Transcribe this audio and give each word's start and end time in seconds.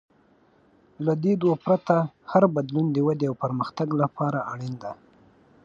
له 1.05 1.13
دې 1.23 1.33
دوو 1.41 1.53
پرته، 1.65 1.95
هر 2.31 2.43
بدلون 2.55 2.85
د 2.91 2.97
ودې 3.07 3.25
او 3.29 3.35
پرمختګ 3.43 3.89
لپاره 4.01 4.39
اړین 4.53 4.73
دی. 4.83 4.93